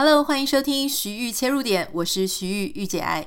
[0.00, 3.26] Hello，欢迎收听徐玉切入点，我是徐玉玉姐爱。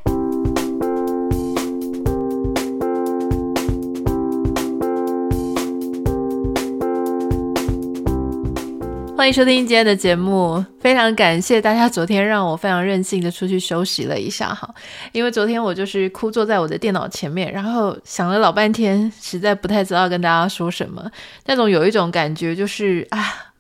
[9.18, 14.74] 欢迎收听今天的节目，非常感谢大家昨天让我非常任性的出去休息了一下哈，
[15.12, 21.12] 因为昨天我就是枯坐在我的电脑前面，然后想了老半天，实在不太知道跟大家说什么，
[21.48, 23.51] 那种有一种感觉就是啊。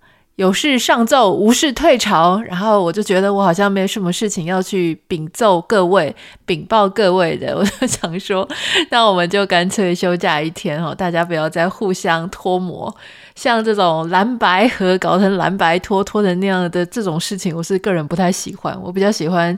[0.41, 2.41] 有事上奏，无事退朝。
[2.41, 6.15] 然后我就觉得我好像没什么事情要去禀奏各位、
[6.47, 7.55] 禀报各位的。
[7.55, 8.47] 我就想说，
[8.89, 12.93] 那我们就干脆休假一天哦，大家不要再互相拖磨。
[13.35, 18.75] 像这种蓝白合搞成蓝白拖拖成那样的这种事情，我是个人不太喜欢。
[18.81, 19.57] 我比较喜欢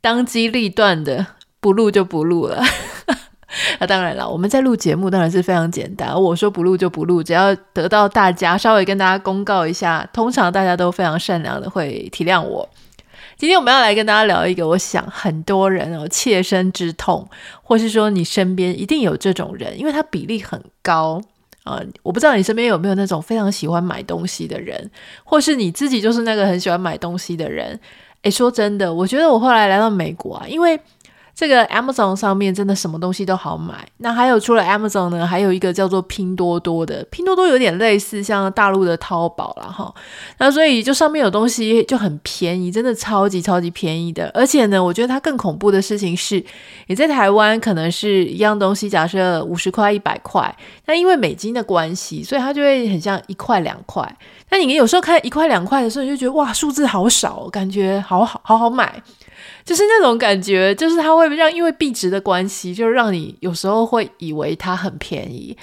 [0.00, 1.26] 当机立断的，
[1.60, 2.64] 不录就不录了。
[3.80, 6.14] 那、当然了，我们在录节目当然是非常简单。
[6.20, 12.68] 我说不录就不录，只要得到大家稍微跟大家公告一下，通常大家都非常善良的会体谅我。
[13.36, 17.28] 今天我们要来跟大家聊一个，我想很多人哦切身之痛，
[17.62, 21.20] 或是说你身边一定有这种人，因为他比例很高
[21.64, 24.90] 啊、我不知道你身边有没有那种非常喜欢买东西的人，
[25.24, 27.78] 或是你自己就是那个很喜欢买东西的人。
[28.22, 30.78] 诶，说真的，我觉得我后来来到美国啊，因为。
[31.36, 33.86] 这个 Amazon 上面真的什么东西都好买。
[33.98, 37.06] 那还有除了 Amazon 呢，还有一个叫做拼多多的。
[37.10, 39.94] 拼多多有点类似像大陆的淘宝啦哈。
[40.38, 44.30] 那所以就上面有东西就很便宜，真的超级超级便宜的。
[44.32, 46.42] 而且呢，我觉得它更恐怖的事情是，
[46.86, 54.10] 你在台湾可能是一样东西，假设五十块、一百块，那因为美金的关系，所以它就会很像一块两块。
[54.48, 59.02] 那你有时候看一块两块的时候，你就觉得哇，数字好少，感觉好好好好买。
[59.66, 65.54] 就是那种感觉，就是它会让因为币值的关系，就让你有时候会以为它很便宜。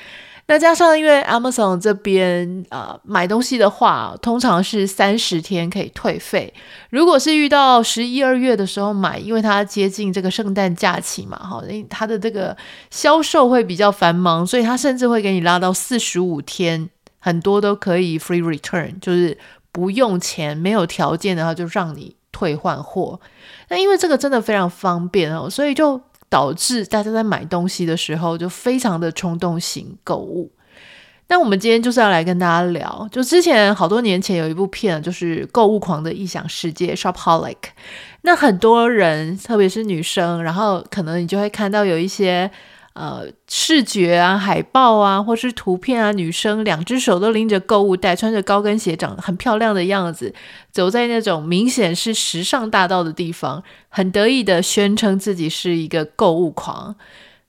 [0.45, 6.53] 那加上因为 Amazon 这边呃买东西的话，通常是三十天可以退费。
[6.89, 12.55] 如果是遇到十一二月的时候买，因为它接近这个圣诞假期嘛，哈，因为它的这个
[12.91, 19.37] 销售会比较繁忙，所以它甚至会给你拉到四十五天，很多都可以 free return，就是
[19.71, 23.17] 不用钱、没有条件的话就让你退换货。
[23.69, 30.51] 那因为这个真的非常方便哦，所以就导致大家在买东西的时候就非常的冲动型购物。
[31.29, 37.55] 那我们今天就是要来跟大家聊，就之前好多年前有一部片，就是《购物狂的异想世界》（Shopholic）。
[38.23, 42.51] 那很多人，特别是女生，然后可能你就会看到有一些。
[42.93, 50.31] 呃，视觉啊，海报啊，或是图片啊，女生两只手都拎着购物袋，穿着高跟鞋，长得很漂亮的样子，
[50.71, 56.95] 走在那种明显是时尚大道的地方，很得意的宣称自己是一个购物狂。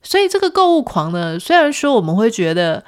[0.03, 2.82] 所以这个购物狂呢，虽然说我们会觉得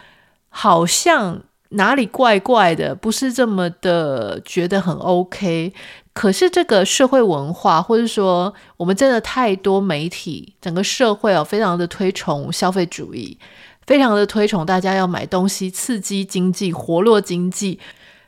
[0.48, 5.74] 好像哪里怪怪的，不是这么的觉得很 OK。
[6.16, 13.36] 可是这个社会文化，或者说我们真的太多媒体，整个社会哦，非常的推崇消费主义，
[13.86, 17.78] 非常的推崇大家要买东西，刺激经济，活络经济。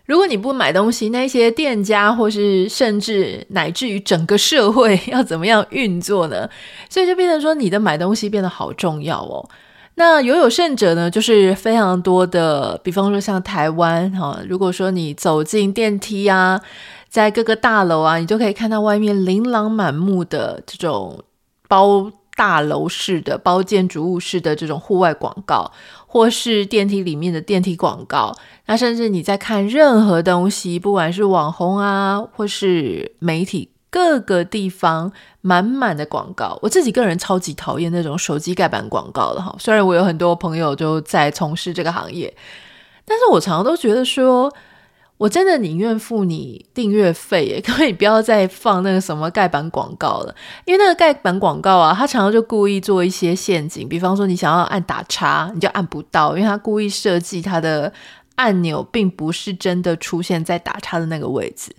[0.05, 6.47] 如果你不买东西，那些店家或是甚至乃至于整个社会要怎么样运作呢？
[6.91, 9.49] 所以就变成说，你的买东西变得好重要哦。
[9.95, 16.61] 那有有甚者呢，就是非常多的，比方说像台湾哈，如果说你走进电梯啊。
[17.09, 21.25] 在各个大楼啊，你就可以看到外面琳琅满目的这种
[21.67, 25.73] 包大楼式的、包建筑物式的这种户外广告，
[26.07, 28.37] 或是电梯里面的电梯广告。
[28.67, 35.11] 那甚至你在看任何东西，不管是网红啊，或是媒体，各个地方
[35.41, 36.59] 满满的广告。
[36.63, 39.57] 我自己个人超级讨厌那种手机盖板广告的哈。
[39.59, 42.37] 虽然我有很多朋友就在从事这个行业，
[43.07, 44.53] 但是我常常都觉得说。
[45.19, 50.35] 我真的宁愿付你订阅费耶， 可以不要再放那个什么盖板广告了，
[50.65, 57.93] 因为那个盖板广告啊，他常常就故意做一些陷阱，比方说你想要按打叉，你就按不到，因为他故意设计他的
[58.37, 61.75] 按钮并不是真的出现在打叉的那个位置，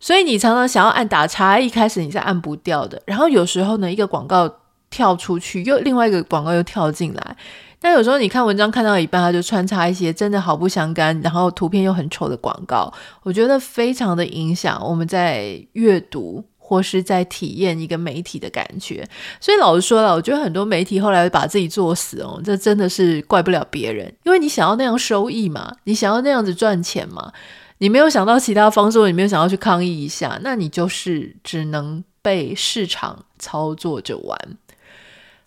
[0.00, 4.52] 所以你常常想要按打叉，一开始你是按不掉的，然后有时候呢，一个广告
[4.90, 7.36] 跳出去，又另外一个广告又跳进来。
[7.82, 12.90] 但有时候你看文章看到一半，它就穿插一些真的毫不相干，然后图片又很丑的广告，
[13.24, 19.06] 我觉得非常的影响我们在阅读或是在体验一个媒体的感觉。
[19.40, 27.32] 所以老实说了，我觉得很多媒体后来把自己作死哦，这真的是怪不了别人，因为你想要那样收益嘛，你想要那样子赚钱嘛，
[27.78, 34.38] 你没有想到其他方式，你没有想要去抗议一下，那你就是只能被市场操作着玩。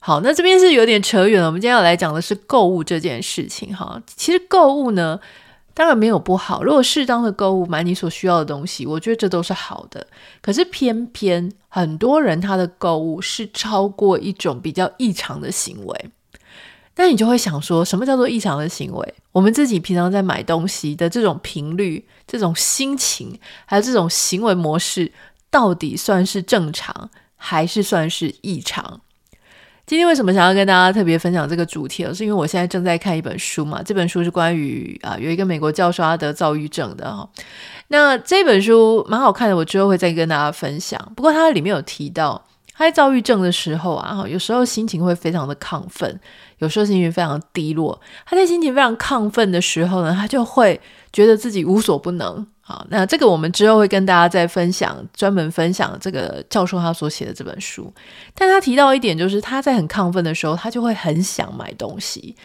[0.05, 1.47] 好，那这边是有点扯远了。
[1.47, 3.99] 我们今天要来讲的是购物这件事情哈。
[4.05, 5.19] 其实购物呢，
[5.73, 6.63] 当然没有不好。
[6.63, 10.05] 如果适当的购物买你所需要的东西，我觉得这都是好的。
[10.43, 16.09] 可是偏偏很多人他的购物是超过一种比较异常的行为，
[16.97, 19.13] 那你就会想说，什么叫做异常的行为？
[19.31, 25.11] 我们自己平常在买东西的这种频率、这种心情，还有这种行为模式，
[25.49, 29.01] 到底算是正常，还是算是异常？
[29.85, 32.11] 今天为什么想要跟大家特别分享这个主题呢？
[32.11, 37.29] 是因为我现在正在看一本书嘛，这本书是关于啊有一个美国教授他得躁郁症的哈。
[37.89, 40.99] 那这本书蛮好看的，我之后会再跟大家分享。
[41.15, 42.43] 不过它里面有提到，
[42.73, 46.19] 他在躁郁症的时候啊，有时候心情会非常的亢奋，
[46.57, 48.01] 有时候心情非常低落。
[48.25, 50.81] 他在心情非常亢奋的时候呢，他就会
[51.13, 52.47] 觉得自己无所不能。
[52.67, 57.94] 好，那这个我们之后会跟大家再分享，专门分享这个教授他所写的这本书。
[58.33, 62.35] 但他提到一点，就是他在很亢奋的时候，他就会很想买东西，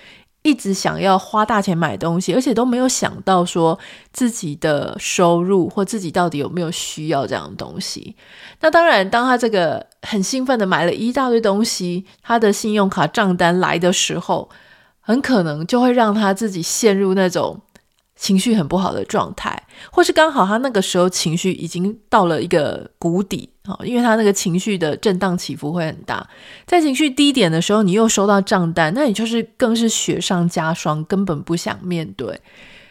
[0.43, 3.79] 一直想要花大钱买东西，而且都没有想到说
[4.13, 8.15] 自己的收入或自己到底有没有需要这样的东西。
[8.61, 14.51] 那当然，当他这个很兴奋的买了一大堆东西，他的信用卡账单来的时候，
[15.01, 17.59] 很可能就会让他自己陷入那种。
[18.21, 26.29] 情绪很不好的状态，或是刚好他那个时候情绪已经到了一个谷底啊，因为他那个情绪的震荡起伏会很大。
[26.67, 32.39] 在情绪低点的时候，你又收到账单，那你就是更是雪上加霜，根本不想面对。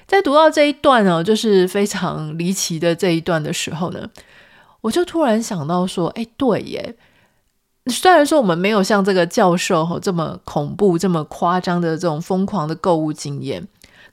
[0.08, 4.10] 在读到这一段哦，就是非常离奇的这一段的时候呢，
[4.82, 6.96] 我就突然想到说，哎，对耶，
[7.86, 13.68] 虽然说我们没有像这个教授这么恐怖、这么夸张的这种疯狂的购物经验。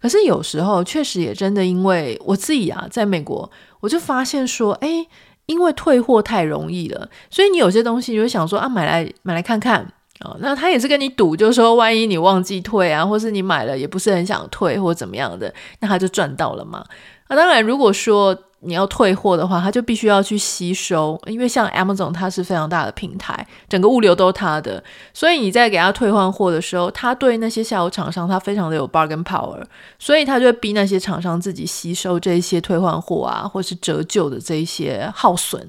[0.07, 3.51] 可是有时候确实也真的，因为我自己啊，在美国，
[3.81, 5.05] 我就发现说，哎，
[5.47, 9.81] 因为退货太容易了，所以你有些东西你就想说啊，买来买来看看
[10.21, 16.85] 啊，哦，那他也是跟你赌，就是说万一你忘记退啊，或是你买了也不是很想退或怎么样的，那他就赚到了嘛。
[17.29, 24.83] 那当然，如果说你要退货的话，他就必须要去吸收，因为像 Amazon 它是非常大的平台，整个物流都是他的，
[25.13, 29.63] 所以你在给他退换货的时候，他对那些下游厂商他非常的有 bargain power，
[29.99, 35.69] 所以他就会逼那些厂商自己吸收这些退换货啊，或是折旧的这一些耗损。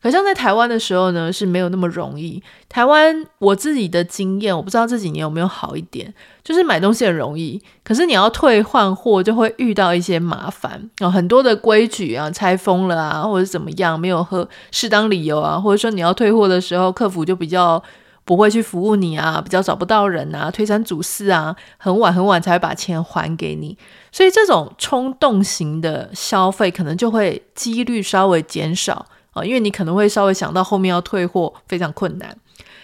[0.00, 2.42] 好像在台湾的时候呢，是没有那么容易。
[2.68, 6.12] 台湾我自己的经验，我不知道这几年有没有好一点，
[6.44, 17.82] 就是买东西很容易，可是你要退换货就会遇到一些麻烦啊，很多的规矩啊，拆封了啊，或者怎么样，没有和适当理由啊，或者说你要退货的时候，客服就比较
[18.24, 23.76] 不会去服务你啊，比较找不到人啊，推三阻四啊，很晚很晚才会把钱还给你，
[24.12, 29.06] 所以这种冲动型的消费可能就会几率稍微减少。
[29.36, 32.34] 啊，因为你可能会稍微想到后面要退货非常困难，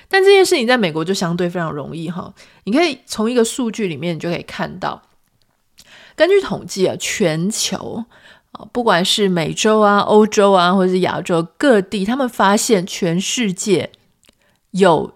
[0.07, 2.33] 但这件事情在美国就相对非常容易哈。
[2.65, 5.01] 你可以从一个数据里面，你就可以看到，
[6.15, 8.05] 根据统计啊，全球
[8.53, 13.91] 啊，不管是美洲啊、欧洲啊，或者是亚洲各地，他们发现全世界
[14.73, 15.15] 有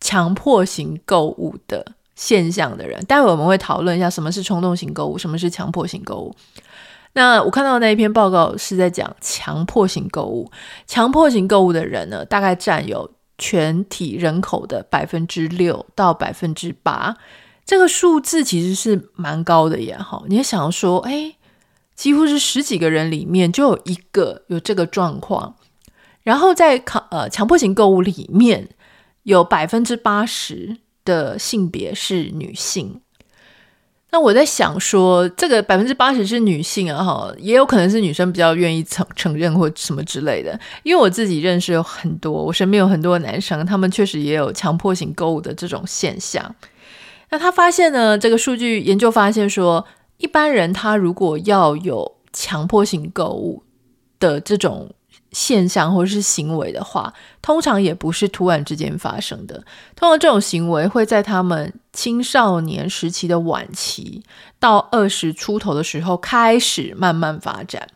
[0.00, 6.32] 强迫型购物的现象的人，待会我们会讨论一下什么是冲动型购物，什么是强迫型购物。
[7.18, 10.48] 那我看到那一篇报告是在讲强迫型购物，
[10.86, 17.16] 强迫型购物的人呢，大概占有全体人口的百分之六到百分之八，
[17.66, 19.98] 这个数字其实是蛮高的耶。
[19.98, 21.34] 哈，你也想说，哎，
[21.96, 25.56] 几乎是十几个人里面就有一个有这个状况，
[26.22, 28.68] 然后在强呃强迫型购物里面
[29.24, 33.00] 有百分之八十的性别是女性。
[34.10, 40.58] 那我在想说，这个百分之八十是女性啊，哈，也有可能是女生比较愿意承承认或什么之类的。
[40.82, 46.54] 因为我自己认识有很多，我身边有很多男生，他们确实也有强迫性购物的这种现象。
[47.30, 49.84] 那他发现呢，这个数据研究发现说，
[50.16, 53.62] 一般人他如果要有强迫性购物
[54.18, 54.90] 的这种。
[55.32, 59.62] 现象或者是行为的话，通常也不是突然之间发生的。
[59.94, 64.22] 通常这种行为会在他们青少年时期的晚期
[64.58, 67.88] 到二十出头的时候开始慢慢发展，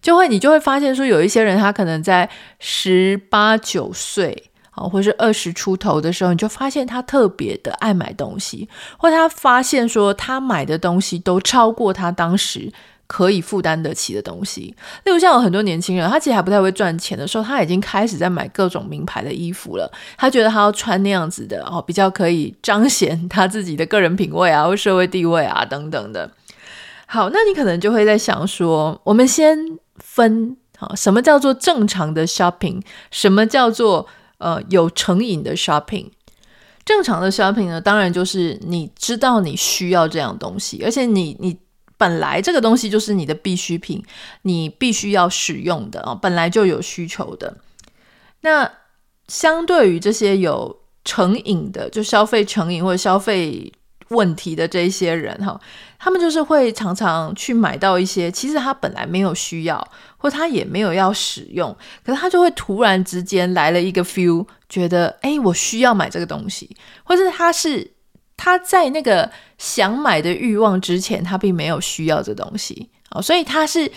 [0.00, 12.72] 就会你就会发现说，有一些人他可能在十八九岁啊，或是二十出头的时候，你就发现他特别的爱买东西，或他发现说他买的东西都超过他当时。
[13.12, 19.90] 可以负担得起的东西，例如像有很多年轻人，他其实还不太会赚钱的时候，他已经开始在买各种名牌的衣服了。
[20.16, 26.30] 他觉得他要穿那样子的哦，比较可以彰显他自己的个人品味啊， 或社会地位啊等等的。
[27.06, 29.58] 好，那你可能就会在想说，我们先
[29.98, 34.06] 分好，什么叫做正常的 shopping，什么叫做
[34.38, 36.10] 呃有成瘾的 shopping。
[36.84, 41.58] 正常的 shopping 呢，当然就是你知道你需要这样东西，而且你你。
[42.00, 44.02] 本来这个东西就是你的必需品，
[44.40, 47.58] 你必须要使用的啊，本来就有需求的。
[48.40, 48.72] 那
[49.28, 53.70] 相对于这些有成瘾的，就消费成瘾或者消费
[54.08, 55.60] 问题的这一些人哈，
[55.98, 67.92] 他们就是会常常去买到一些其实他本来没有需要，或他也没有要使用，可是他就会突然之间来了一个 feel，觉得哎，我需要买这个东西，或者他是
[68.40, 73.90] 他在那个想买的欲望之前，他并没有需要这东西啊，所以他是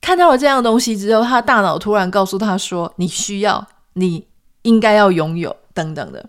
[0.00, 4.26] 看到了这样东西之后，他大脑突然告诉他说，你需要，你
[4.62, 6.28] 应该要拥有等等的，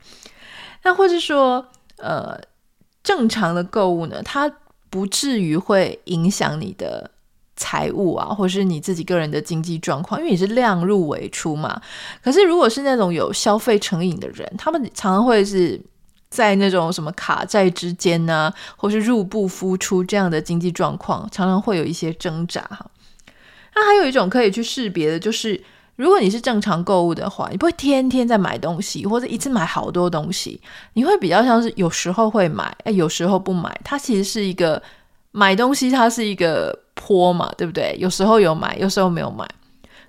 [0.84, 1.66] 那或者说
[1.98, 2.40] 呃。
[3.06, 4.52] 正常的购物呢，它
[4.90, 7.12] 不至于会影响你的
[7.56, 11.80] 财务啊，或是你自己个人的经济状况，因为你是量入为出嘛。
[12.24, 15.80] 可是如果是那种有消费成瘾的人，他们常常会是
[16.30, 22.86] 在那种什么卡债之间呢，或是入不敷出这样的经济状况，常常会有一些挣扎哈。
[23.76, 25.64] 那还有一种可以去识别的，就是。
[25.98, 30.60] 如果你是正常购物的话，你不会天天在买东西，或者一次买好多东西，
[30.92, 33.74] 你会比较像是有时候会买，哎，有时候不买。
[33.82, 34.84] 它其实是一个
[35.32, 37.96] 买东西，它是一个坡嘛，对不对？
[37.98, 39.48] 有时候有买，有时候没有买。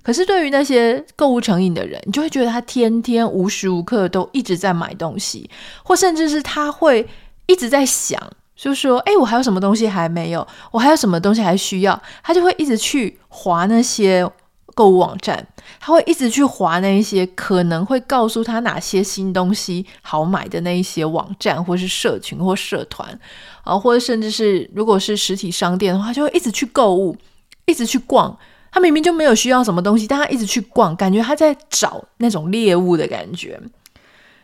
[0.07, 5.51] 可是对于那些购物成瘾的人，你就会觉得他天天无时无刻都一直在买东西，
[5.83, 7.05] 或甚至是他会
[7.47, 8.17] 一直在想，
[8.55, 10.47] 就是说，哎，我还有什么东西还没有？
[10.71, 12.01] 我还有什么东西还需要？
[12.23, 14.31] 他就会一直去划那些。
[14.75, 15.47] 购物网站，
[15.81, 23.19] 他会一直去划那一些可能会告诉他哪些新东西好买的那一些网站，或是社群或社团
[23.65, 27.17] 啊，或者甚至是如果是实体商店的话，就会一直去购物，
[27.65, 28.39] 一直去逛。
[28.77, 33.59] 他明明就没有需要什么东西，但他一直去逛，感觉他在找那种猎物的感觉。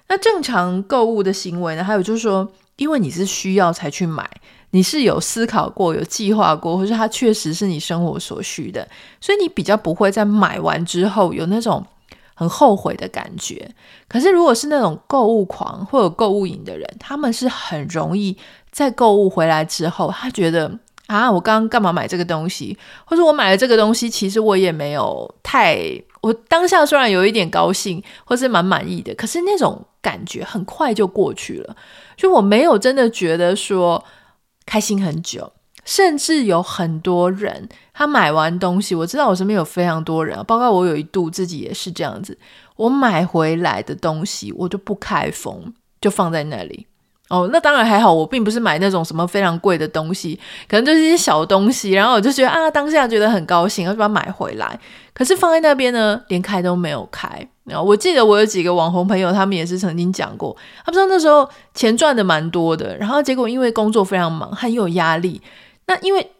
[0.08, 1.84] 那正常购物的行为呢？
[1.84, 4.26] 还有就是说，因为你是需要才去买。
[4.70, 8.88] 你是有思考过、有计划过，或者它确实是你生活所需的，
[9.20, 11.84] 所以你比较不会在买完之后有那种
[12.32, 13.70] 很后悔的感觉。
[14.08, 18.34] 可是，如果是那种购物狂或者购物瘾的人，他们是很容易
[18.70, 22.76] 在购物回来之后，他觉得啊，我刚刚干嘛买这个东西？
[23.04, 25.78] 或者我买了这个东西，其实我也没有太……
[26.20, 31.76] 我当下虽然有一点高兴，或是蛮满意的，可是那种感觉很快就过去了。
[32.16, 34.04] 就我没有真的觉得说。
[34.64, 35.52] 开心很久，
[35.84, 42.38] 甚至有很多人，他买完东西，我知道我身边有非常多人，包括我有一度自己也是这样子。
[42.76, 46.86] 我买回来的东西，我就不开封，就放在那里。
[47.32, 54.78] 哦，那当然还好，我并不是买那种什么非常贵的东西，可能就是一些小东西，然后我就觉得啊，当下觉得很高兴，我就把它买回来。
[55.14, 57.26] 可是放在那边呢，连开都没有开。
[57.64, 65.40] 然后我记得我有几个网红朋友，他们也是曾经讲过，他们说那时候钱赚的蛮多的，然后结果因为工作非常忙，很有压力。
[65.86, 66.30] 那因为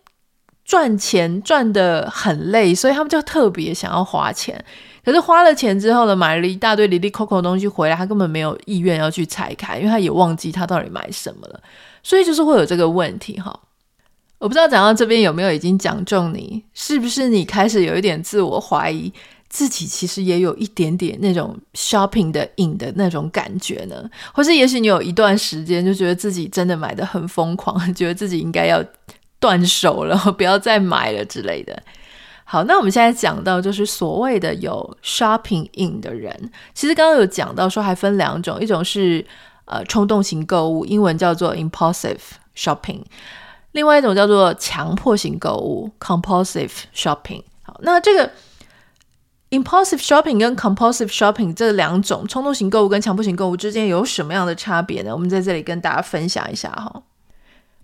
[0.62, 4.62] 赚钱赚得很累，所以他们就特别想要花钱。
[5.04, 11.60] 可是花了钱之后呢，买了一大堆哩哩抠抠的东西回来，他根本没有意愿要去拆开，因为他也忘记他到底买什么了。
[12.02, 13.58] 所以就是会有这个问题哈。
[14.38, 19.12] 我不知道讲到这边有没有已经讲中你，是不是你开始有一点自我怀疑，
[19.48, 24.08] 自己其实也有一点点那种 shopping 的瘾的那种感觉呢？
[24.32, 28.84] 或是也许你有一段时间就觉得自己真的买的很疯狂， 觉得自己应该要
[29.38, 31.80] 断手了， 不要再买了之类的。
[32.52, 39.24] 好，那我们现在讲到就是所谓的有 shopping in 的人，其实刚刚有讲到说还分两种，一种是
[39.64, 42.18] 呃冲动型购物，英文叫做 impulsive
[42.54, 43.00] shopping，
[43.70, 47.42] 另外一种叫做强迫型购物 compulsive shopping。
[47.62, 48.30] 好，那这个
[49.48, 55.14] impulsive shopping 跟 compulsive shopping 这两种冲动型购物跟强迫型购物之间有什么样的差别呢？
[55.14, 57.02] 我们在这里跟大家分享一下哈。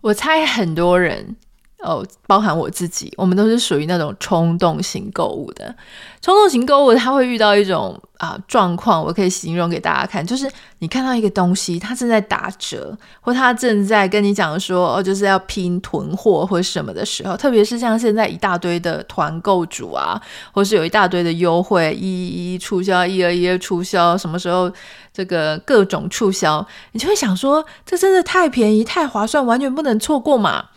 [0.03, 1.37] 我猜很多人。
[1.81, 5.73] 哦，包含我自己，我们都是属于那种冲动型购物的。
[6.21, 20.21] 冲动型购物，它会遇到一种啊状况，我可以形容给大家看，就是你看到一个东西，它正在打折，或它正在跟你讲说，哦，就是要拼囤货或什么的时候，特别是像现在一大堆的团购主啊，
[20.53, 24.69] 或是有一大堆的优惠，一一一促销，一二一二促销，什么时候
[25.13, 30.71] 这个各种促销，你就会想说，这真的太便宜、太划算，完全不能错过嘛。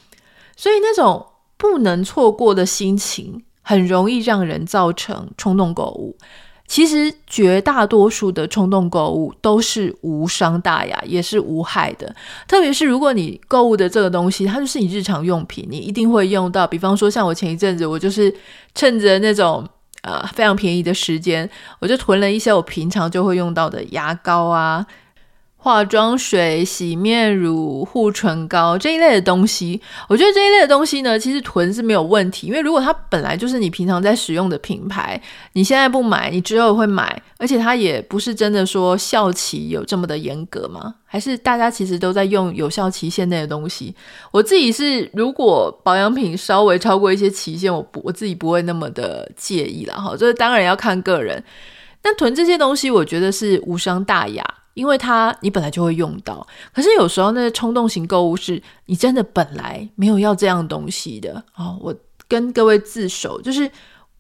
[0.62, 1.25] 所以那种
[1.58, 6.15] 不能错过的心情，很容易让人造成冲动购物。
[6.68, 12.15] 其实绝大多数的冲动购物都是无伤大雅，也是无害的。
[12.48, 16.68] 特别是如果你购物的这个东西，它就是你日常用品，你一定会用到。
[16.68, 18.32] 比方说，像我前一阵子，我就是
[18.75, 19.68] 趁着那种
[20.03, 21.50] 呃非常便宜的时间，
[21.80, 24.86] 我就囤了一些我平常就会用到的牙膏啊。
[25.63, 35.22] 化妆水、洗面乳、护唇膏这一类的东西，我觉得这一类的东西呢，其实囤是没有问题，因为如果它本来就是你平常在使用的品牌，
[35.53, 40.96] 你现在不买，你之后会买，而且它也不是真的说效期有这么的严格吗？
[41.06, 43.94] 还是大家其实都在用有效期限内的东西？
[44.32, 49.96] 我自己是，如果保养品稍微超过一些期限，我不我自己不会那么的介意啦。
[49.96, 51.44] 哈，这当然要看个人。
[52.01, 54.44] 但囤这些东西，我觉得是无伤大雅。
[54.73, 61.77] 因为它你本来就会用到，可是有时候那个冲动型购物是你真的本来没有要这样东西的哦。
[61.81, 61.95] 我
[62.27, 63.69] 跟各位自首，就是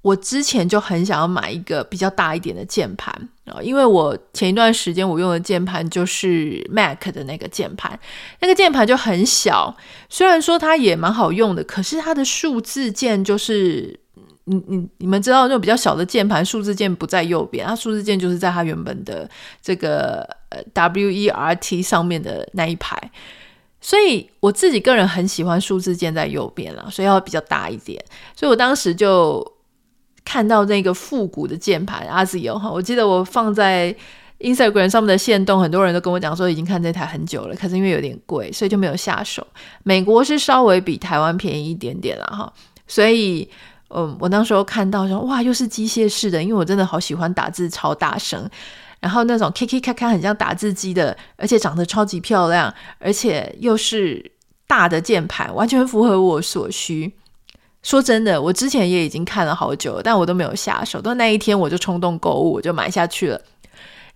[0.01, 3.13] 我之前就很想要买一个比较大一点的键盘
[3.45, 7.97] 啊，因为我前一段时间我用的键盘就是 Mac 的那个键盘，
[8.39, 9.75] 那个键盘就很小，
[10.09, 13.99] 虽然说它也蛮好用的，可是它的数字键就是。
[14.45, 19.29] 你你你们知道那种比较小的键盘，数字键不在右边，它数字键就是在它原本的
[19.61, 20.27] 这个
[20.73, 22.97] W E R T 上面的那一排，
[23.79, 28.03] 所以我自己个人很喜欢数字键在右边啦，所以要比较大一点。
[28.35, 29.45] 所以我当时就
[30.23, 33.95] 看到那个复古的键盘，ASIO 哈，我记得我放在
[34.39, 39.45] Instagram 上面的线动，很多人都跟我讲说已经看这台很久了，可是因为有点贵，所以就没有下手。
[39.83, 42.53] 美国是稍微比台湾便宜一点点啦哈，
[42.87, 43.49] 所以。
[43.93, 48.49] 嗯，我那时候看到说，哇，又是机械式的，因为我真的好喜欢打字，超大声，
[49.01, 54.31] 然后那种 K K 咔咔很像打字机的，而且长得超级漂亮，而且又是
[54.65, 57.11] 大的键盘，完全符合我所需。
[57.83, 63.41] 说真的，我之前也已经看了好久，但我都没有下手，到那一天我就冲动购物，我就买下去了。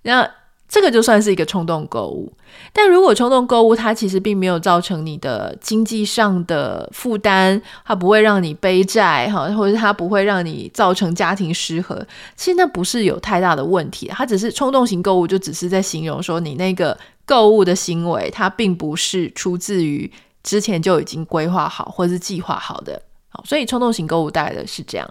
[0.02, 0.30] 然后。
[0.68, 2.34] 这个就算是一个冲动购物，
[2.74, 12.06] 但如果冲动购物，它其实并没有造成你的经济上的负担，它不会让你背债哈，或者它不会让你造成家庭失和，
[12.36, 20.12] 其实那不是有太大的问题，它只是冲动型购物，就只是在形容说你那个购物的行为，它并不是出自于
[20.44, 25.08] 之前就已经规划好或是计划好的，好，所以冲动型购物带来的是这样，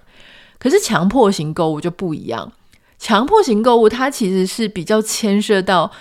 [0.58, 2.52] 可是强迫型购物就不一样。
[3.04, 5.92] 强迫型购物，它其实是比较牵涉到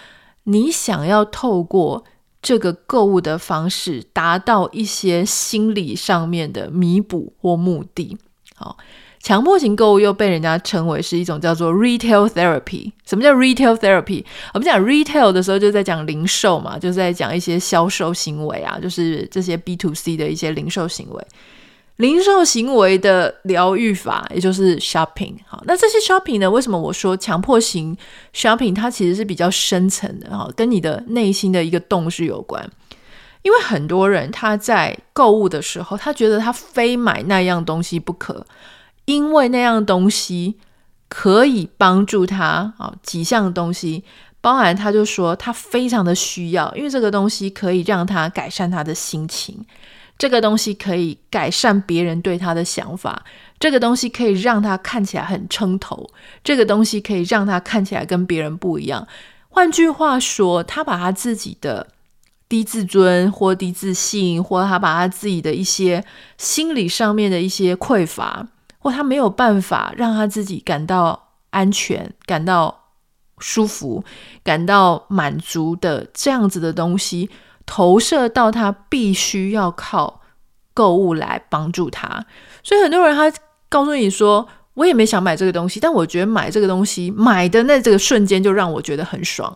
[0.44, 2.06] 你想要透过
[2.42, 8.18] 这个购物的方式，达到一些心理上面的弥补或目的。
[8.56, 8.78] 好，
[9.20, 12.94] 强迫型购物又被人家称为是一种叫做 retail therapy。
[13.06, 14.24] 什么叫 retail therapy？
[14.54, 21.28] 我们讲 retail 的时候，就在讲零售嘛，就是在讲一些销售行为啊，就是这些 B to C 的一些零售行为。
[21.98, 25.36] 零售行为的疗愈法，也就是 shopping。
[25.46, 26.50] 好，那这些 shopping 呢？
[26.50, 27.96] 为什么我说强迫型
[28.34, 32.68] shopping 它其实是比较深层的哈，跟你的内心的一个洞是有关。
[33.44, 38.46] 因为很多人他在购物的时候，他觉得他非买那样东西不可，
[39.06, 40.56] 因为那样东西
[41.10, 44.04] 可以帮助他啊，几项东西，
[44.42, 49.64] 包含他就说他非常的需要，因为这个东西可以让他改善他的心情。
[50.24, 53.26] 这个东西可以改善别人对他的想法，
[53.60, 56.10] 这个东西可以让他看起来很称头，
[56.46, 59.06] 这个东西可以让他看起来跟别人不一样。
[59.50, 61.88] 换句话说，他把他自己的
[62.48, 66.06] 低自尊或低自信，或他把他自己的一些
[66.38, 68.48] 心理上面的一些匮乏，
[68.80, 72.86] 或他没有办法让他自己感到安全、感到
[73.40, 74.02] 舒服、
[74.42, 77.30] 感到满足的这样子的东西。
[77.66, 80.22] 投射到他必须要靠
[80.74, 82.26] 购物来帮助他，
[82.64, 83.32] 所以很多人他
[83.70, 89.56] 告诉你说，我也没想买这个东西，但我觉得买这个东西买的那这个瞬间就让我觉得很爽，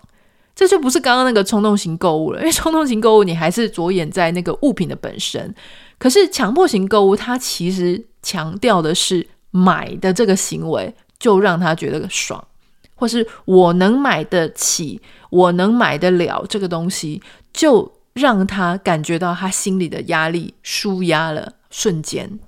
[0.56, 5.54] 这就不是刚刚那个冲动型购物了，因为冲动型购物你还是着眼在那个物品的本身，
[5.98, 12.48] 可是强迫型购物它其实强调的是买的这个行为就让他觉得爽，
[12.93, 17.96] 或是我能买得起，我能买得了这个东西就。
[18.17, 22.39] 让他感觉到他心里的压力舒压了，瞬间。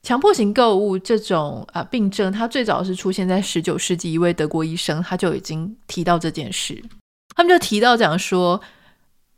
[0.00, 6.82] 强迫型购物这种啊病症，它最早是出现在十九世纪，一位德国医生他就已经提到这件事。
[7.34, 8.58] 他们就提到讲说，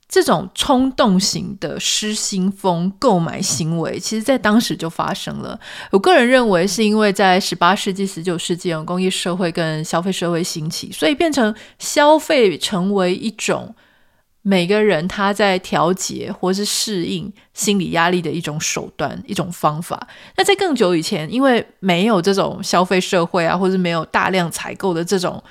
[0.07, 5.59] 这种冲动型的失心疯购买行为，其实在当时就发生了。
[5.91, 13.75] 我个人认为，是因为在十八世纪、十九世纪，工业社会跟消费社会兴起，所以变成消费成为一种。
[14.43, 20.09] 每个人他在调节或是适应心理压力的一种手段、一种方法。
[20.37, 25.43] 那在更久以前，因为没有这种消费社会啊，或是没有大量采购的这种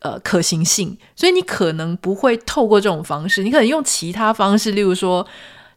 [0.00, 5.26] 呃可行性，所以你可能不会透过这种方式，你可能用其他方式，例如说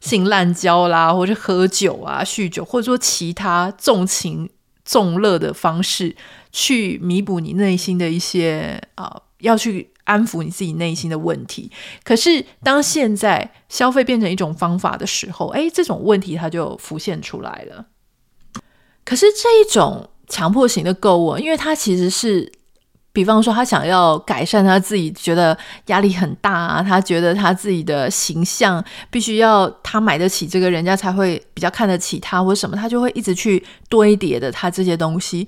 [0.02, 4.50] 性滥交啦，或者喝酒啊、酗酒，或者说其他纵情
[4.84, 6.14] 纵乐的方式，
[6.52, 9.22] 去弥补你内心的一些啊。
[9.40, 11.72] 要去安抚你自己内心的问题。
[12.04, 17.86] 可是当现在消费变成一种方法的时候，哎，这种问题它就浮现出来了。
[19.06, 22.52] 可是这一种强迫型的购物，因为它其实是。
[23.16, 35.48] 比方说，他想要改善他自己，觉得压力很大啊，他觉得他自己的形象必须要他买得起这个，人家才会比较看得起他，或什么，他就会一直去堆叠的他这些东西。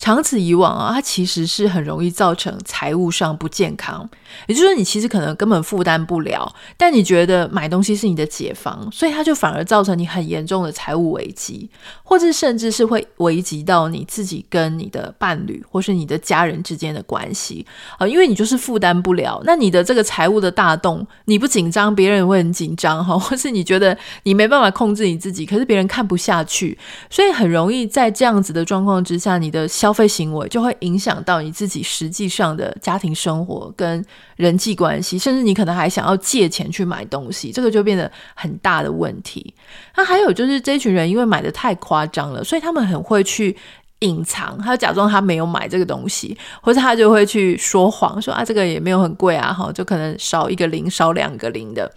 [0.00, 4.08] 长此以往啊，它其实是很容易造成财务上不健康。
[4.46, 11.68] 也就是说，你其实可能根本负担不了，但你觉得买东西是你的解放，所以它就反而造成你很严重的财务危机，
[12.02, 17.66] 或者甚至是会危及到你自己跟你的伴侣或是你的家人之间的关系
[17.98, 19.42] 啊，因为你就是负担不了。
[19.44, 26.78] 那你的这个财务的大洞，你不紧张，别人也会很紧张哈， 或是你觉得你没办法控制你自己，可是别人看不下去，
[27.10, 34.04] 所以很容易在这样子的状况之下，你的消消费行为就会影响到你自己实际上的家庭生活跟
[34.36, 39.52] 人际关系，甚至你可能还想要借钱去买东西，这个就变得很大的问题。
[39.96, 43.56] 那还有就是这群人因为买的太夸张了，所以他们很会去
[43.98, 51.92] 隐藏，他假装他没有买这个东西，或者他就会去说谎，说啊这个也没有很贵啊，哈，就可能少一个零，少两个零的，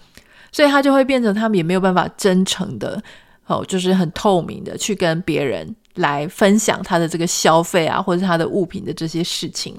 [0.52, 3.00] 所以他就会变成他们也没有办法真诚的，
[3.46, 5.76] 哦，就是很透明的去跟别人。
[5.96, 9.78] 来分享他的这个消费啊，或者他的物品的这些事情，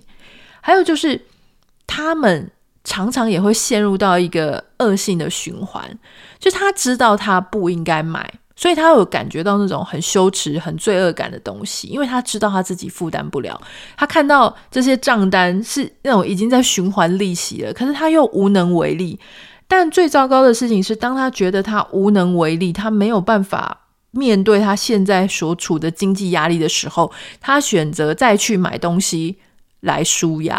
[0.60, 1.20] 还有就是
[1.86, 2.50] 他们
[2.84, 5.98] 常常也会陷入到一个恶性的循环，
[6.38, 13.60] 就他知道他不应该买，所以他有感觉到那种很羞耻、很罪恶感的东西，因为他知道他自己负担不了，
[13.96, 19.18] 他看到这些账单是那种已经在循环利息了，可是他又无能为力。
[19.66, 23.80] 但最糟糕的事情是，当他觉得他无能为力，他没有办法。
[24.14, 29.36] 面对他现在所处的经济压力的时候，他选择再去买东西
[29.80, 30.56] 来舒压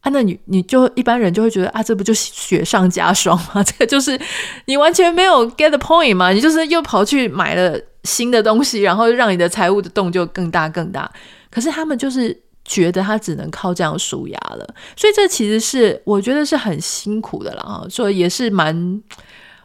[0.00, 3.62] 啊，那你你就一般人就会觉得啊，这不就雪上加霜吗？
[3.66, 4.18] 这个就是
[4.66, 11.10] 你完全没有 get point 嘛，你就是又跑去买了新的东西，然后让你的财务的洞就更大更大。
[11.50, 19.02] 可是他们就是觉得他只能靠这样舒压了，所以这其实是我觉得是很辛苦的了啊，所以也是蛮。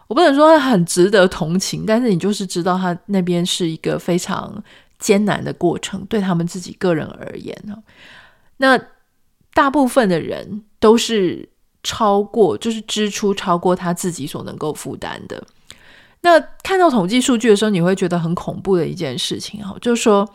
[0.07, 4.63] 我不能说他很值得同情，但是你就是知道他那边是一个非常
[4.99, 7.75] 艰难的过程，对他们自己个人而言呢。
[8.57, 8.79] 那
[9.53, 11.49] 大部分的人都是
[11.83, 15.43] 超过，就是支出超过他自己所能够负担的。
[16.21, 20.27] 那看到统计数据的时候，你会觉得很恐怖的一件事情哈，就是说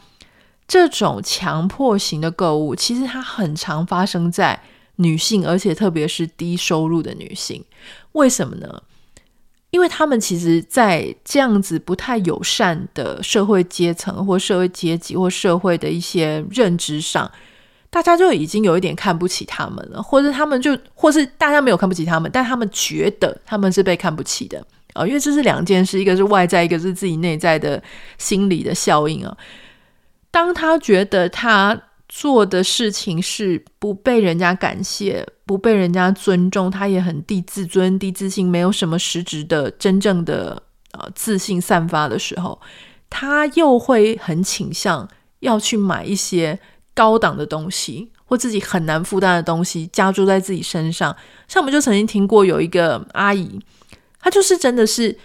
[0.66, 4.60] 这种强迫型的购物，其实它很常发生在
[4.96, 7.64] 女性，而且特别是低收入的女性。
[8.12, 8.82] 为什么呢？
[9.70, 17.30] 因为他们其实，在这样子不太友善的社会阶层或社会阶级或社会的一些认知上，
[17.90, 27.82] 大家就已经有一点看不起他们了，或者他们就，或是大家没有看不起他们，但他们觉得他们是被看不起的啊，因为这是两件事，一个是外在，一个是自己内在的
[28.16, 29.36] 心理的效应啊。
[30.30, 31.78] 当他觉得他。
[32.08, 42.58] 做的事情是不被人家感谢，不被人家尊重，他也很低自尊、低自信，没有什么实质的真正的呃自信散发的时候，
[43.10, 45.06] 他又会很倾向
[45.40, 46.58] 要去买一些
[46.94, 51.14] 高档的东西或自己很难负担的东西，加注在自己身上。
[51.46, 53.60] 像我们就曾经听过有一个阿姨，
[54.18, 55.18] 她就是真的是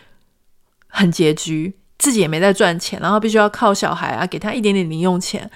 [0.87, 5.49] 很拮据，自己也没在赚钱，然后必须要靠小孩啊给她一点点零用钱。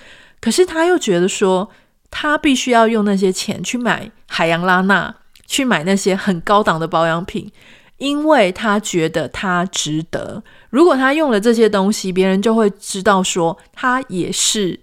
[0.47, 1.69] 可是他又觉得说，
[2.10, 5.13] 他必须要用那些钱去买海洋拉娜，
[5.45, 7.51] 去买那些很高档的保养品，
[7.97, 10.41] 因为他觉得他值得。
[10.69, 14.79] 如果他用了这些东西，别人就会知道说他也是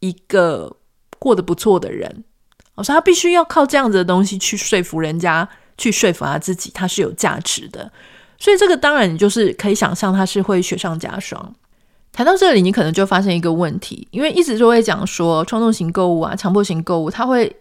[0.00, 0.76] 一个
[1.18, 2.24] 过得不错的人。
[2.74, 5.48] 我说他必须要靠这样子的东西去说服人家，
[5.78, 7.90] 去说服他自己，他是有价值的。
[8.38, 11.54] 所以这个当然你就是可以想象，他是会雪上加霜。
[12.16, 17.54] 谈到这里，你可能就发现一个问题，因为一直都会讲说冲动型购物啊、强迫型购物，它会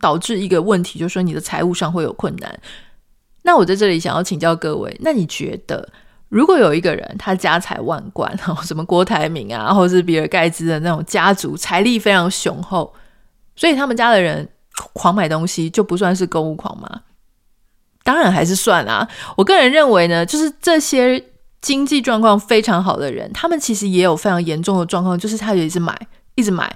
[0.00, 2.60] 导致一个问题，就是说你的财务上会有困难。
[3.42, 5.88] 那我在这里想要请教各位，那你觉得
[6.28, 12.92] 如果有一个人他家财万贯，然后什么郭台铭啊，或者是比尔盖茨的那种家族，财力非常雄厚，
[13.54, 14.48] 所以他们家的人
[14.92, 17.02] 狂买东西，就不算是购物狂吗？
[18.02, 19.08] 当然还是算啊。
[19.36, 21.24] 我个人认为呢，就是这些。
[21.60, 25.94] 经济状况非常好的人，他们其实也有非常严重的状况，就是他也一直买，
[26.34, 26.74] 一直买，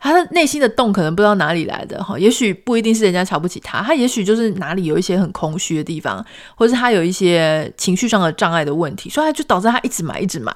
[0.00, 6.24] 他的内心的洞可能不知道哪里来的哈，也许不一定是人家瞧不起他，他也许就是哪里有一些很空虚的地方，
[6.56, 10.52] 或是他有一些情绪上的障碍的问题，所以他就导致他一直买，一直买。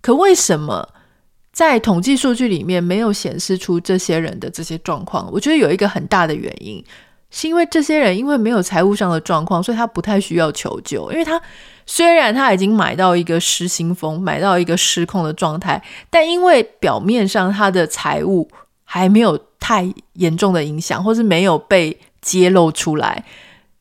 [0.00, 0.88] 可为什么
[1.52, 5.28] 在统计数据里面没有显示出这些人的这些状况？
[5.32, 6.84] 我觉得有一个很大的原因。
[7.28, 11.10] 是因为这些人因为没有财务上的状况，所以他不太需要求救。
[11.10, 11.38] 因为他
[11.86, 18.48] 虽然他已经买到一个失心疯、买到一个失控的状态，但因为表面上他的财务
[18.84, 23.24] 还没有太严重的影响，或是没有被揭露出来。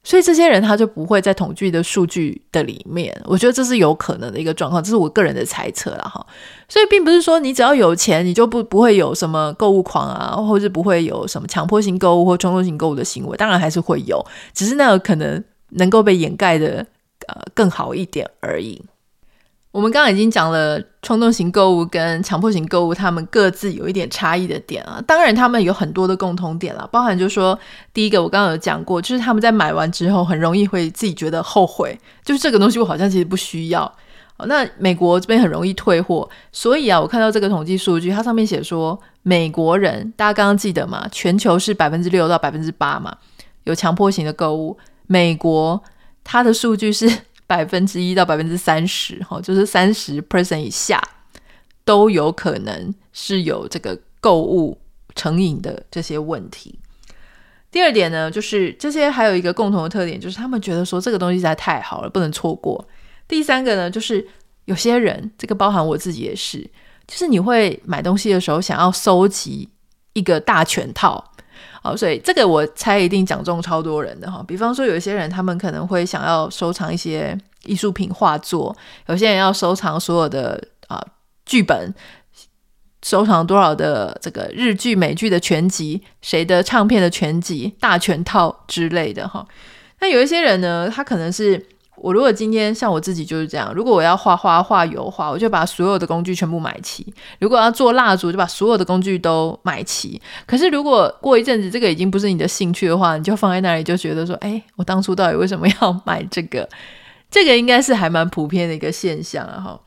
[0.04, 6.24] 所以这些人他就不会在统计的数据的里面，我觉得这是有可能的一个状况，这是我个人的猜测了哈。
[6.70, 16.86] 所以并不是说你只要有钱，你就不不会有什么购物狂啊，或者不会有什么强迫性购物或冲动性购物的行为，当然还是会有，只是那个可能能够被掩盖的
[17.28, 18.84] 呃更好一点而已。
[19.72, 25.04] 我们刚刚已经讲了冲动型购物跟强迫型购物，他们各自有一点差异的点啊。
[25.06, 27.60] 当然，他们有很多的共同点了，包含就是说，
[27.94, 33.94] 第一个我刚刚有讲过，就是他们在买完之后很容易会自己觉得后悔，就是这个东西我好像其实不需要。
[34.48, 41.06] 那美国这边很容易退货，所以啊，我看到这个统计数据，它上面写说，美国人大家刚刚记得吗？
[41.12, 43.14] 全球是百分之六到百分之八嘛，
[43.66, 45.82] 有强迫型的购物，美国
[46.26, 47.10] 它的数据是。
[47.48, 51.00] 百分之一到百分之三十，哈，就是三十 percent 以下
[51.84, 54.76] 都有可能是有这个购物
[55.14, 56.80] 成瘾的这些问题。
[57.70, 62.84] 第二点呢，就是这些还有一个共同的特点，就是他们觉得说这个东西实在太好了，不能错过。
[63.28, 64.28] 第三个呢，就是
[64.66, 66.68] 有些人，这个包含我自己也是，
[67.06, 69.70] 就是你会买东西的时候想要收集
[70.14, 71.35] 一个大全套。
[71.86, 74.44] 好，所以这个我猜一定讲中超多人的哈。
[74.48, 81.00] 比方说，有一些人他们可能会想要收藏一些艺术品、画作；有些人要收藏所有的啊
[81.46, 81.94] 剧本，
[83.04, 89.48] 收藏多少的这个日剧、美剧的全集，谁的唱片的全集、大全套之类的哈。
[90.00, 91.64] 那有一些人呢，他可能是。
[91.98, 97.04] 我如果今天像我自己就是这样，如果我要画画、画油画，我就把所有的工具全部买齐；
[97.40, 100.22] 如果要做蜡烛，就把所有的工具都买齐。
[100.46, 106.68] 可是如果过一阵子这个已经不是你的兴趣的话，你就放在那里，就觉得说：“哎，我当初到底为什么要买这个？”
[107.32, 109.60] 这个应该是还蛮普遍的一个现象啊！
[109.60, 109.80] 哈。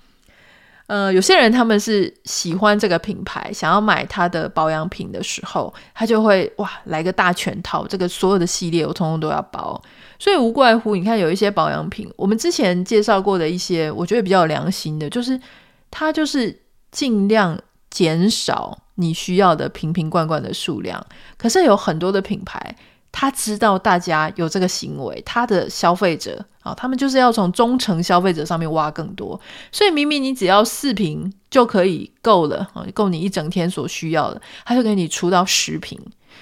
[0.87, 9.79] 呃，有些人他们是喜欢这个品牌，想要买它的保养品的时候，他就会哇来个大全套，这个所有的系列我通通都要包。
[10.19, 15.41] 所以无怪乎你看有一些保养品，我们之前介绍过的一些，我觉得比较良心的，就是
[15.91, 17.59] 它就是尽量
[17.91, 21.05] 减少你需要的瓶瓶罐罐的数量。
[21.37, 22.77] 可是有很多的品牌。
[23.11, 29.41] 他知道大家有这个行为，他的消费者啊，他们就是要从忠诚消费者上面挖更多，
[29.73, 35.99] 所以明明你只要四瓶就可以够了啊，够你一整天所需要的，他就给你出到十瓶，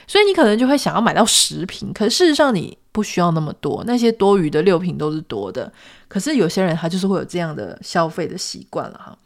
[0.06, 5.72] 所以你可能就会想要买到十瓶，可事实上你不需要那么多，那些多余的六瓶都是多的，
[6.09, 9.16] 可是有些人他就是会有这样的消费的习惯了哈。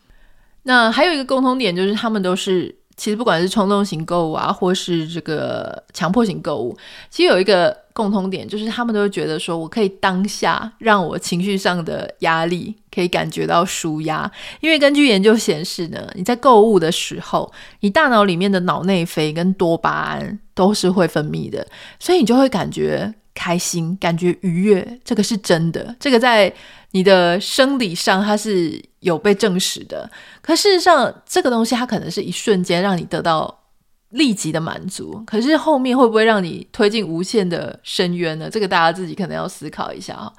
[0.65, 2.80] 那还有一个共同点就是他们都是。
[3.01, 6.77] 其实不管是冲动型购物啊，或是这个强迫型购物，
[7.09, 14.31] 其实有一个共通点，就是他们都会觉得说，我可以当下让我情绪上的压力可以感觉到舒压。
[14.61, 21.67] 因为根据研究显示呢，你在购物的时候，你大脑里面的脑内啡跟多巴胺都是会分泌的，
[21.99, 24.87] 所以你就会感觉开心，感觉愉悦。
[25.03, 26.53] 这个是真的，这个在
[26.91, 30.11] 你的生理上它是有被证实的。
[30.43, 33.63] 可事实上，这个东西它可能是一瞬间让你得到
[34.11, 38.51] 立即的满足，可是后面会不会让你推进无限的深渊呢？
[38.51, 40.31] 这个大家自己可能要思考一下啊。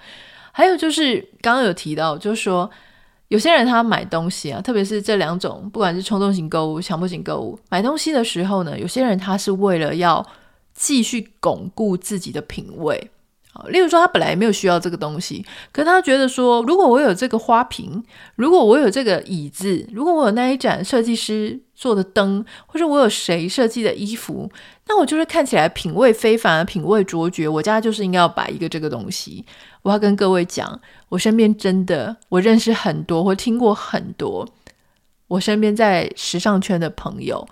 [0.51, 2.69] 还有就是刚刚有提到，就是说
[3.29, 10.23] 有些人他买东西啊，特别是这两种，不管是冲动型购物、强迫型购物，买东西的时候呢，有些人他是为了要
[10.81, 13.11] 继续巩固自己的品味。
[13.67, 18.01] 例如说，他本来没有需要这个东西，可他觉得说，如果我有这个花瓶，
[18.35, 24.49] 如果我有这个椅子，如果我有那一盏设计师做的灯，或者我有谁设计的衣服，
[24.87, 27.47] 那我就是看起来品味非凡，品味卓绝。
[27.47, 29.45] 我家就是应该要摆一个这个东西。
[29.83, 34.47] 我要跟各位讲，我身边真的，我认识很多，或听过很多，
[35.27, 37.45] 我身边在时尚圈的朋友。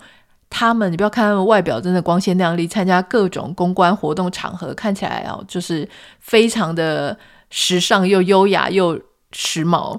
[0.50, 7.16] 他们，你不要看他们外表真的光鲜亮丽，参加各种公关活动场合，看起来哦，就是非常的
[7.48, 9.00] 时尚又优雅又
[9.32, 9.98] 时髦。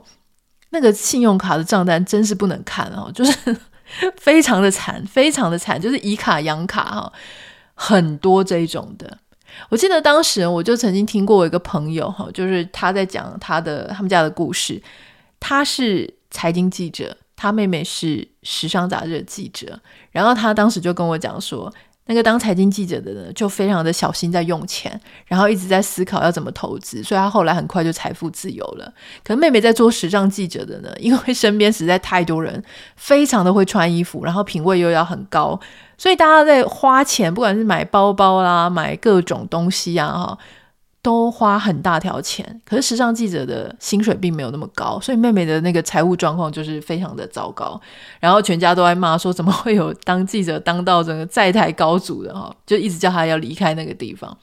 [0.72, 3.58] 那个信用卡的账单真是不能看哦，就是
[4.20, 7.14] 非常的惨，非常的惨，就是以卡养卡哈，
[7.74, 9.18] 很多这一种的。
[9.70, 14.82] 我记得当时我就曾经听过我一个朋友哈，就是他在讲他的他们家的故事，
[15.40, 17.18] 他是财经记者。
[17.36, 19.80] 他妹妹是时尚杂志的记者，
[20.12, 21.72] 然后他当时就跟我讲说
[22.08, 28.92] ：“那个当财经记者的呢，就非常的小心在用钱，然后一直在思考要怎么投资，所以他后来很快就财富自由了。
[29.24, 32.64] 可妹妹在做时尚记者的呢，因为身边实在太多人，
[32.96, 35.60] 非常的会穿衣服，然后品味又要很高，
[35.98, 40.38] 所以大家在花钱，不管是买包包啦，买各种东西啊，哈。
[41.04, 47.80] 都花很大条钱，可是时尚记者的薪水并没有那么高，所以妹妹的那个财务状况就是非常的糟糕。
[48.20, 54.38] 然后全家都在骂说，怎么会有当记者当到整个债台高筑的哈，就一直叫她要离开那个地方。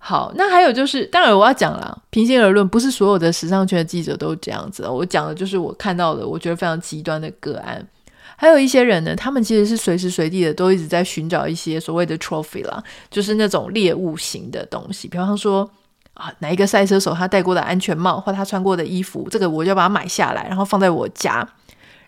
[0.00, 4.86] 好，那还有就是，当然我要讲了，平心而论，不是所有的时尚圈的记者都这样子。
[4.86, 7.84] 我讲的就是我看到的，我觉得非常极端的个案。
[8.40, 15.08] 还有一些人呢，他们其实是随时随地的都一直在寻找一些所谓的 trophy 啦，就是那种猎物型的东西。
[15.08, 15.68] 比方说
[16.14, 21.44] 啊，哪一个赛车手他戴过的安全帽或他穿过的衣服，这个我就把它买下来，然后放在我家，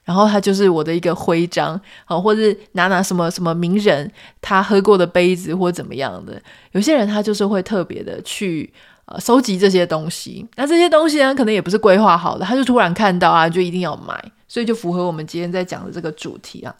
[0.04, 1.80] 然后它就是我的一个徽章。
[2.04, 4.08] 好、啊，或者是拿拿什么什么名人
[4.40, 6.40] 他喝过的杯子或怎么样的。
[6.70, 8.72] 有些人他就是会特别的去
[9.06, 10.46] 呃收集这些东西。
[10.54, 14.32] 那这些东西呢，可能也不是规划好的，他就突然看到啊，就一定要买。
[14.50, 16.74] 所以就符合我们今天在讲的这个主题啊。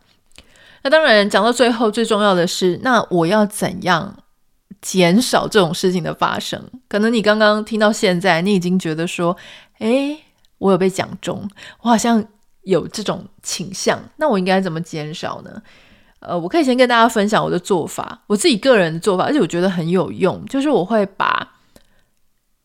[0.82, 4.12] 那当然讲到最后，最重要的是，那我要怎样
[4.82, 6.60] 减少这种事情的发生？
[6.88, 9.36] 可能你刚刚听到现在，你已经觉得说，
[9.78, 10.18] 诶，
[10.58, 11.48] 我有被讲中，
[11.82, 12.24] 我好像
[12.62, 14.02] 有这种倾向。
[14.16, 15.62] 那我应该怎么减少呢？
[16.18, 21.46] 呃，我可以先跟大家分享我的做法，我自己个人的做法，而且我觉得很有用，就是我会把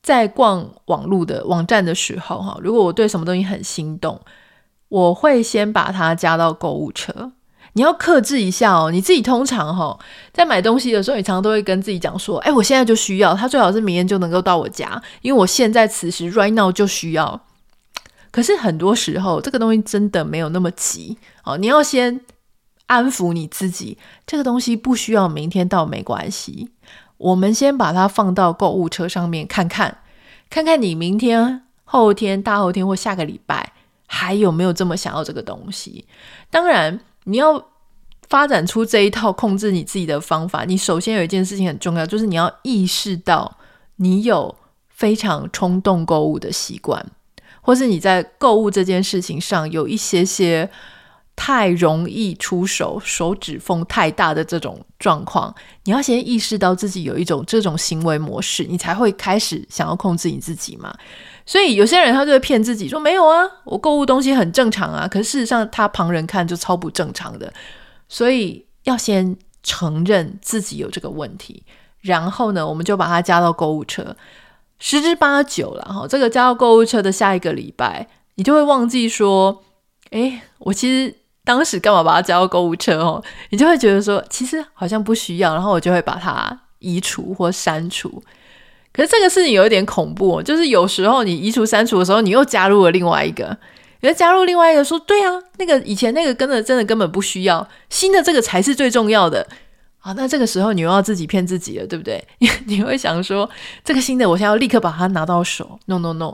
[0.02, 4.20] 在逛网络的网站的时候，哈，如果我对什么东西很心动。
[4.96, 7.34] 我会先把它加到购物车。
[7.74, 8.90] 你要克制一下哦。
[8.90, 10.00] 你自己通常哈，
[10.32, 17.42] 在买东西的时候，你常常都会跟自己讲说：“哎，我现在就需要它，最好是明天就能够到我家，因为我现在此时 right now 就需要。”
[18.32, 21.58] 可是很多时候，这个东西真的没有那么急哦。
[21.58, 22.22] 你要先
[22.86, 26.70] 安抚你自己，这个东西不需要明天到没关系。
[27.18, 29.98] 我们先把它放到购物车上面看看，
[30.50, 33.74] 看看你明天、后天、大后天或下个礼拜。
[34.08, 36.06] 还有没有这么想要这个东西？
[36.50, 37.64] 当然，你要
[38.28, 40.64] 发展出这一套控制你自己的方法。
[40.66, 43.58] 你首先有一件事情很重要，就是你要意识到
[43.98, 44.56] 你有
[44.90, 47.06] 非常冲动购物的习惯，
[47.62, 50.70] 或是你在购物这件事情上有一些些
[51.36, 55.54] 太容易出手、手指缝太大的这种状况。
[55.84, 60.96] 你要先意识到自己有一种这种行为模式，你才会开始想要控制你自己嘛。
[61.46, 67.54] 所以有些人他就会骗自己说没有啊，我购物东西很正常啊，可事实上他旁人看就超不正常的。
[68.08, 71.64] 所以要先承认自己有这个问题，
[72.02, 74.16] 然后呢，我们就把它加到购物车，
[74.78, 76.08] 十之八九了哈。
[76.08, 79.64] 这个加到购物车的下一个礼拜，你就会忘记说，
[80.12, 83.24] 诶，我其实当时干嘛把它加到购物车哦？
[83.50, 88.24] 你就会觉得说，其实好像不需要，然后我就会把它移除或删除。
[88.96, 93.58] 可是这个事情有一点恐怖，就是有时候你移除删除的时候，你又加入了另外一个，
[94.00, 99.46] 你又加入另外一个说，对啊，那个以前那个跟的真的根本不需要，新的这个才是最重要的
[100.00, 100.14] 啊。
[100.14, 102.26] 那这个时候你又要自己骗自己了，对不对？
[102.40, 103.50] 你 你会想说，
[103.84, 106.34] 这个新的我现在要立刻把它拿到手，no no no，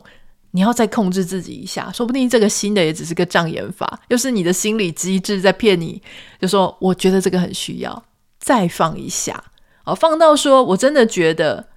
[0.51, 5.99] 你要再控制自己一下，说不定这个新的也只是个障眼法，又是你的心理机制在骗你，
[6.39, 8.03] 就说我觉得这个很需要，
[8.39, 9.43] 再放一下，
[9.83, 11.70] 好，放到说我真的觉得。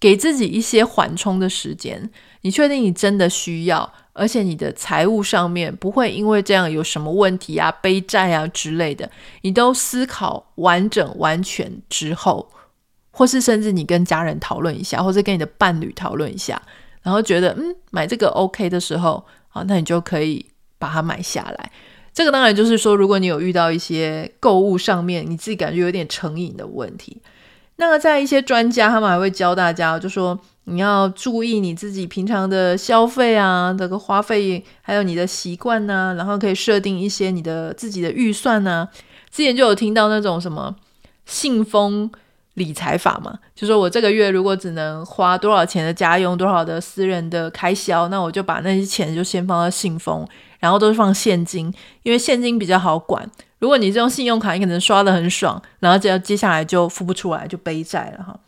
[0.00, 2.10] 给自己一些缓冲的时间，
[2.42, 9.10] 你确定你真的需要，而且你的财务上面不会因为这样有什么问题啊、背债啊之类的，
[9.42, 12.48] 你都思考完整完全之后，
[13.10, 16.62] 或是甚至你跟家人讨论一下，或者跟你的伴侣讨论一下，
[17.02, 20.46] 然后觉得嗯买这个 OK 的时候，好，那你就可以
[20.78, 21.72] 把它买下来。
[22.14, 27.20] 这个当然就是说，如果你有遇到一些购物上面你自己感觉有点成瘾的问题。
[27.80, 38.88] 那么，在一些专家，他们还会教大家，就说你要注意你自己平常的消费啊，这个花费，还有你的习惯呐，然后可以设定一些你的自己的预算呐。
[39.30, 40.74] 之前就有听到那种什么
[41.24, 42.10] 信封
[42.54, 50.26] 理财法嘛，就说我这个月如果只能花多少钱的家用，多少的私人的开销，那我就把那些钱就先放到信封，
[50.58, 53.30] 然后都是放现金，因为现金比较好管。
[53.58, 58.38] 如果你是用信用卡，你可能刷得很爽，然后接接下来就付不出来，就背债了哈。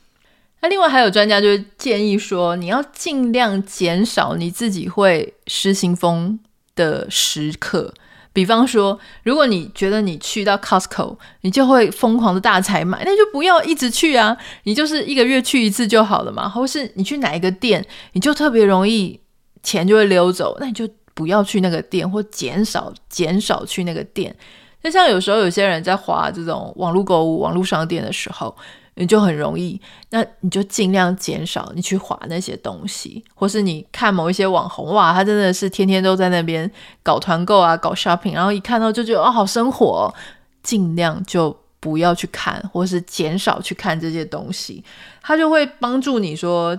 [0.63, 6.39] 那另外还有专家就是建议说，你要尽量减少你自己会失心疯
[6.77, 7.95] 的时刻。
[8.33, 16.49] 比方说，如果你觉得你去到 Costco，你就会疯狂的大采买，那就不要一直去啊，你就是一个月去一次就好了嘛。
[16.49, 19.19] 或是你去哪一个店，你就特别容易
[19.65, 24.37] 钱就会溜走，那你就不要去那个店，或减少减少去那个店。
[24.83, 28.57] 就像有时候有些人在滑这种网络购物、网络商店的时候，
[28.95, 36.71] 你就很容易，那你就尽量减少你去滑那些东西，或是你看某一些网红，哇，他真的是天天都在那边
[37.03, 40.15] 搞团购啊、搞 shopping，然后一看到就觉得哦，好生活哦，
[40.63, 44.83] 尽量就不要去看，或是减少去看这些东西，
[45.23, 46.79] 它就会帮助你说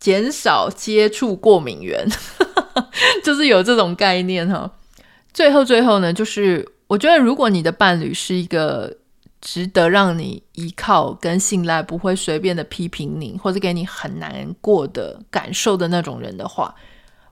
[0.00, 2.06] 减少接触过敏源，
[3.22, 4.70] 就是有这种概念哈。
[5.32, 6.73] 最后，最后呢，就是。
[6.94, 8.98] 我觉得，如果你的伴侣是一个
[9.40, 16.72] 值得让你依靠跟信赖，不会随便的批评你或者给你很难过的感受的那种人的话，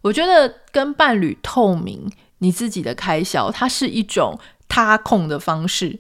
[0.01, 4.37] 我觉得跟伴侣透明你自己的开销，它是一种
[4.69, 5.97] 他控的方式。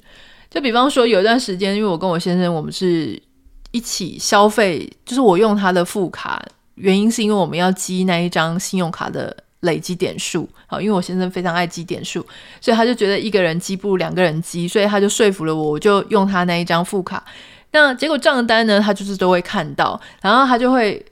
[0.50, 3.22] 就比方说，有一段时间，因为我跟我先生，我们是
[3.70, 6.44] 一起消费，就是我用他的副卡，
[6.74, 9.44] 原因是因为我们要积那一张信用卡的。
[9.62, 12.24] 累积点数，好，因为我先生非常爱积点数，
[12.60, 17.24] 所以他就觉得一个人积不如两个人积，所以他就说服了我，我就用他那一张副卡。
[17.72, 21.04] 那结果账单呢，他就是都会看到，然后他就会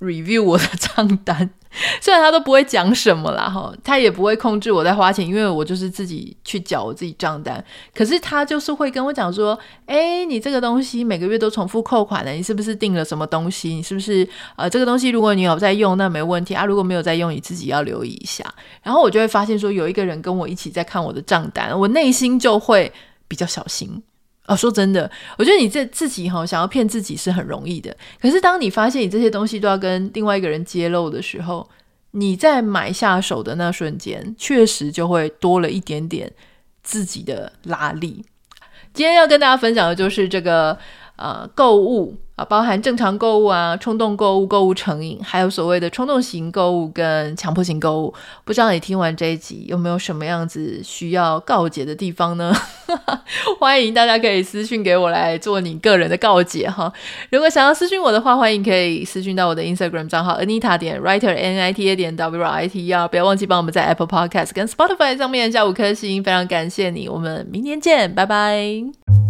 [0.00, 1.50] review 我的账单。
[2.00, 7.62] 虽然他都不会讲什么啦，哈，他也不会控制我在花钱，因为我就是自己去缴我自己账单。
[7.94, 13.70] 可是他就是会跟我讲说，诶，你这个东西每个月都重复扣款了，你是不是订了什么东西？
[13.74, 16.64] 你是不是呃，这个东西如果你有在用，那没问题啊。
[16.64, 18.44] 如果没有在用，你自己要留意一下。
[18.82, 22.92] 然后我就会发现说，有一个人跟我一起在看我的账单，我内心就会
[23.26, 24.02] 比较小心。
[24.46, 27.96] 啊，说真的，我觉得你这自己哈想要骗自己是很容易的。
[28.20, 31.68] 可是当你发现你这些东西都要跟另外一个人揭露的时候，
[32.10, 36.30] 你在买下手的那瞬间，确实就会多了一点点
[36.82, 38.24] 自己的拉力。
[38.92, 40.78] 今天要跟大家分享的就是这个
[41.16, 42.16] 呃购物。
[42.36, 48.12] 啊，包含正常购物啊、冲动购物、购物成瘾，还有所谓的冲动型购物跟强迫型购物。
[48.44, 52.52] 不知道你听完这一集有没有什么样子需要告解的地方呢？
[53.60, 56.92] 欢迎大家可以私讯给我来做你个人的告解哈。
[57.30, 62.92] 如果想要私讯我的话，欢迎可以私讯到我的 Instagram 账号 Anita 点 Writer N I T A 点 W R I T E
[62.92, 63.06] R。
[63.06, 67.08] 不要忘记帮我们在 Apple Podcast 跟 Spotify 上面加五颗星，非常感谢你。
[67.08, 69.23] 我们明天见，拜拜。